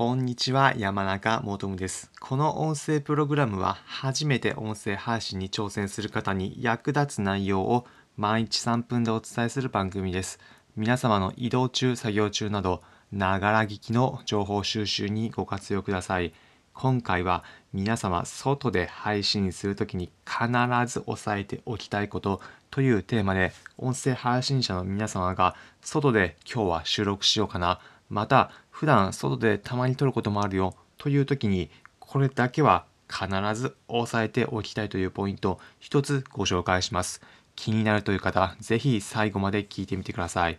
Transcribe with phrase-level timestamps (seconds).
[0.00, 2.10] こんにちは、山中もとむです。
[2.20, 10.40] この音声プログラムは、初めて音声配信に挑戦する方に役立つ内容を毎日3分でお伝えする番組です。
[10.74, 12.82] 皆様の移動中、作業中など、
[13.12, 16.32] ながら聞きの情報収集にご活用ください。
[16.72, 17.44] 今回は
[17.74, 20.46] 皆様外で配信するときに必
[20.86, 22.40] ず押さえておきたいこと
[22.70, 27.80] というテーマで音声配信者の皆様が外で今日は収録しようかな
[28.10, 37.22] また普段外でたまに撮ることもあるよという時にこれだけは必ず押さえておきたいというポイントを一つご紹介します。
[37.56, 40.58] 気になるという方ぜひ最後まで聞いてみてください。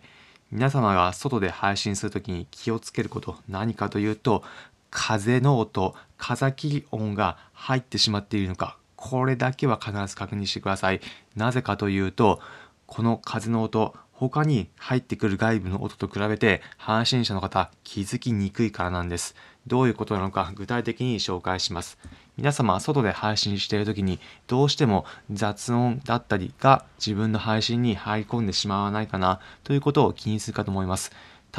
[0.50, 4.44] 皆様が外で配信するときに気をつけること何かというと
[4.90, 11.00] 風の音風切り音が入ってしまっているのかこれだけは必ず確認してください。
[11.34, 12.40] なぜかというと
[12.86, 13.94] この風の音
[14.28, 19.34] 他に入ってくる外部の音と比べて配信者の方気づきにくいからなんです。
[19.66, 21.98] どういうことなのか具体的に紹介します。
[22.36, 31.10] 皆様外で配信している時にどうしても雑音だったりが自分の配信に入り込んでしまわないかなということを気にするかと思います。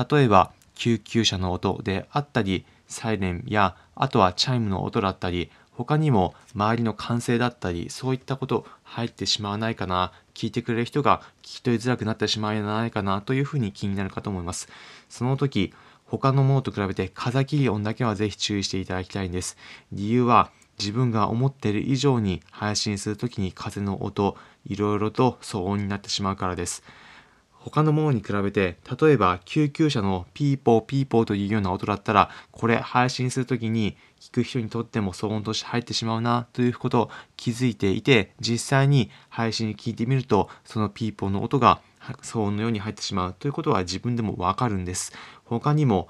[0.09, 14.67] 例えば救急車の音であったりサイレンやあとはチャイムの音だったり他にも周りの歓声だったりそういったこと入ってしまわないかな聞いてくれる人が聞き取りづらくなってしまわないかなというふうに気になるかと思います。
[15.09, 15.73] その時
[16.05, 19.57] 他のものと比べて風切り音だけはぜひ注意していただきたいんです。
[19.91, 26.83] 理由は自分が思っている以上に配信する時に風の音いろいろと騒音になってしまうからです。
[27.65, 41.81] 他のものに比べて例えば救急車のピーポーピーポーというような音だったらこれ配信する時に聞く人にとっても騒音として入ってしまうなということを気づいていて実際に配信に聞いてみるとそのピーポーの音が
[42.21, 45.13] 騒音のように入ってしまうということは自分でもわかるんです
[45.45, 46.09] 他にも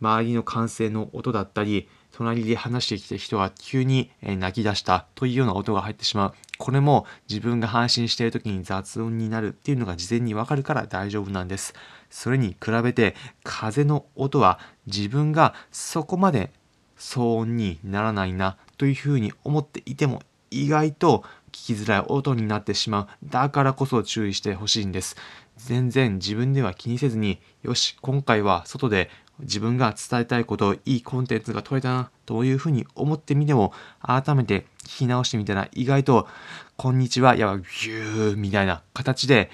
[0.00, 6.34] 周りの歓声の音だったり隣で話してきた人が急に泣き出したというような音が入ってしまう。
[6.60, 11.72] これも自分が配信している時に雑音になるっていうのが事前にわかるから大丈夫なんです。
[12.10, 16.52] それに比べて風の音は自分がそこまで
[16.98, 23.08] 騒音にならないなというふうに思っていても意外と聞きづらい音になってしまう。
[23.24, 25.16] だからこそ注意してほしいんです。
[25.56, 29.10] 全然自分では気にせずに、よし、今回は外で
[29.42, 36.28] 自分が伝えたいこといいコンテンツが取れたなというふうに思ってみても改めて聞き直してみたら意外と
[36.76, 39.50] 「こんにちは」やば「ギュー」みたいな形で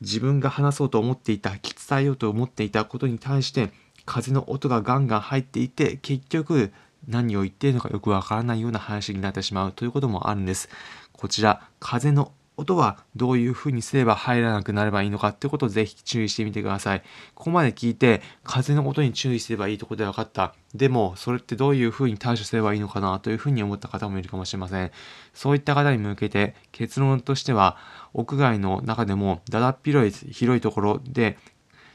[0.00, 1.60] 自分が話そうと思っていた伝
[2.00, 3.72] えようと思っていたことに対して
[4.04, 6.72] 風の音がガンガン入っていて結局
[7.08, 10.68] 何を言っているのかよくわからないような話になってしまうということもあるんです。
[11.12, 17.02] こちら風の音はどういうふうにすれば入らなくなればいいのかってことをぜひ注意してみてください。
[17.34, 20.54] ここまで聞いて風の音に注意すればいいところで分かった。
[20.74, 24.90] でもそれってどういうふうに対処すればいいのかなというふうに思った方もいるかもしれません。
[25.34, 27.76] そういった方に向けて結論としては
[28.14, 31.38] 屋外の中でもだだっ広い広いところで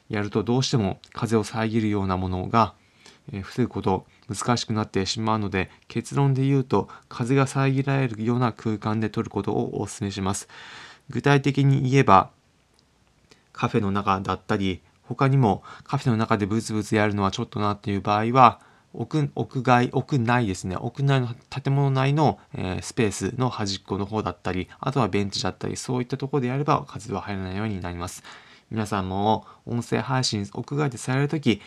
[0.09, 2.75] やるとどうしても風を遮るようなものが
[3.43, 10.47] 防ぐこと難しくなってしまうので結論で言うと風が遮られるような空間で撮ることをお勧めします。
[11.09, 12.29] 具体的に言えば
[13.53, 18.59] カフェの中だったり他にもカフェの中でブツブツやるのはちょっとなっていう場合は
[18.93, 20.75] 屋屋外屋内ですね。
[20.75, 28.23] 屋内の建物内の、えー、スペースの端っこの方だったりあとはベンチだったりそういったところでやれば風は入らないようになります。
[28.69, 31.61] 皆さんも音声配信屋外でされる時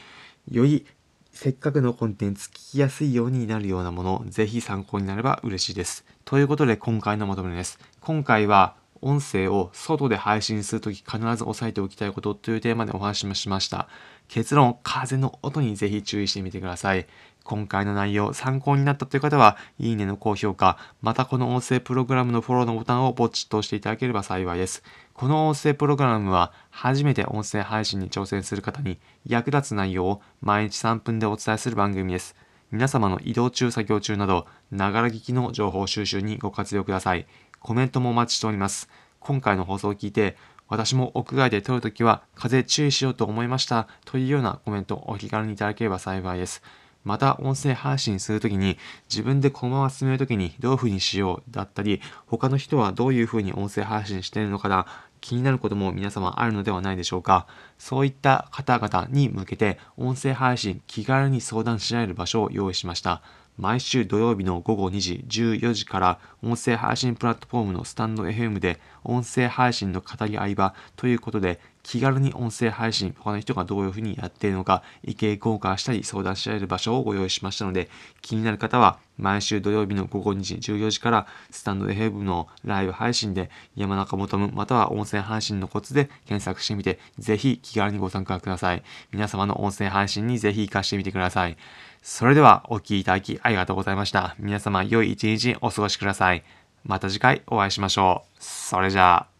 [0.50, 0.86] より
[1.34, 6.04] せっかくのコンテンツ聞きやすいようになるようなもの、ぜひ参考になれば嬉しいです。
[6.24, 7.80] ということで今回のまとめです。
[8.00, 13.88] 今回は音声を外で配信するとき必ず押さえておきたいことというテーマでお話ししました。
[14.28, 17.06] 結論、風の音にぜひ注意してみてください。
[17.44, 24.82] 今回の内容参考になったという方は、いいねの高評価、またこの音声プログラムのフォローのボタンをポチッと押していただければ幸いです。
[25.12, 32.34] この音声プログラムは初めて音声配信に挑戦する方に役立つ内容を毎日3分でお伝えする番組です。
[32.70, 37.26] 皆様の移動中作業中など、ながら聞きの情報収集にご活用ください。
[37.60, 38.88] コメントもお待ちしております。
[39.20, 40.36] 今回の放送を聞いて、
[40.68, 46.62] 私も屋外で撮るときは風注意しようと思いましたというようなコメントをお気軽にいただければ幸いです。
[47.04, 48.78] また音声配信するときに
[49.08, 54.86] 自分でこのまま進めるときにどういうふうにしようだったり他の人はどういうふうに音声配信しているのかな
[55.20, 57.46] 気になることも皆様あるのではないでしょうか。
[57.78, 63.22] そういった方々に向けて音声配信気軽に相談し合える場所を用意しました。
[63.56, 77.88] 毎週土曜日の午後2時14時から音声配信プラットフォームのスタンド FM で音声配信の語り合い場ということで気軽に音声配信、他の人がどういうふうにやっているのか、意見交換したり相談し合える場所をご用意しましたので、
[78.22, 88.82] 気になる方は毎週土曜日の午後2時14時からスタンド FM のライブ配信で山中求むまたは音声配信のコツで検索してみて、ぜひ気軽にご参加ください。
[89.12, 91.56] 皆様の音声配信にぜひ活かしてみてください。
[92.02, 94.36] それではお聴きいただきありがとうございました。
[94.38, 96.44] 皆様良い一日お過ごしください。
[96.82, 98.36] また次回お会いしましょう。
[98.38, 99.33] それじゃあ。